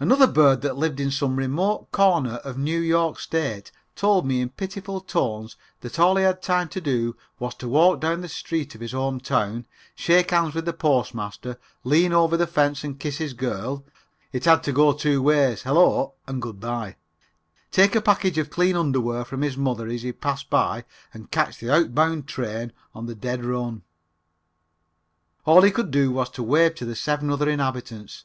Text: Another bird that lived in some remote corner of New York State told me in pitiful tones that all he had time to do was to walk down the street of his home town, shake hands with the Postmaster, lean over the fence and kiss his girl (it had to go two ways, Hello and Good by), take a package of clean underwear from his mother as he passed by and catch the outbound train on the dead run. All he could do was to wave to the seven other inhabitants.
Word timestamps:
Another 0.00 0.26
bird 0.26 0.60
that 0.62 0.76
lived 0.76 0.98
in 0.98 1.12
some 1.12 1.36
remote 1.36 1.92
corner 1.92 2.38
of 2.42 2.58
New 2.58 2.80
York 2.80 3.20
State 3.20 3.70
told 3.94 4.26
me 4.26 4.40
in 4.40 4.48
pitiful 4.48 5.00
tones 5.00 5.54
that 5.82 6.00
all 6.00 6.16
he 6.16 6.24
had 6.24 6.42
time 6.42 6.68
to 6.70 6.80
do 6.80 7.16
was 7.38 7.54
to 7.54 7.68
walk 7.68 8.00
down 8.00 8.22
the 8.22 8.28
street 8.28 8.74
of 8.74 8.80
his 8.80 8.90
home 8.90 9.20
town, 9.20 9.64
shake 9.94 10.32
hands 10.32 10.52
with 10.56 10.64
the 10.64 10.72
Postmaster, 10.72 11.60
lean 11.84 12.12
over 12.12 12.36
the 12.36 12.48
fence 12.48 12.82
and 12.82 12.98
kiss 12.98 13.18
his 13.18 13.34
girl 13.34 13.84
(it 14.32 14.46
had 14.46 14.64
to 14.64 14.72
go 14.72 14.92
two 14.92 15.22
ways, 15.22 15.62
Hello 15.62 16.14
and 16.26 16.42
Good 16.42 16.58
by), 16.58 16.96
take 17.70 17.94
a 17.94 18.00
package 18.00 18.38
of 18.38 18.50
clean 18.50 18.74
underwear 18.76 19.24
from 19.24 19.42
his 19.42 19.56
mother 19.56 19.86
as 19.86 20.02
he 20.02 20.10
passed 20.10 20.50
by 20.50 20.84
and 21.14 21.30
catch 21.30 21.58
the 21.58 21.70
outbound 21.72 22.26
train 22.26 22.72
on 22.96 23.06
the 23.06 23.14
dead 23.14 23.44
run. 23.44 23.82
All 25.46 25.62
he 25.62 25.70
could 25.70 25.92
do 25.92 26.10
was 26.10 26.30
to 26.30 26.42
wave 26.42 26.74
to 26.74 26.84
the 26.84 26.96
seven 26.96 27.30
other 27.30 27.48
inhabitants. 27.48 28.24